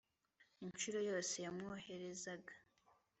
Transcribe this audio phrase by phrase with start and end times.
[0.63, 2.53] Incuro yose yamwoherezaga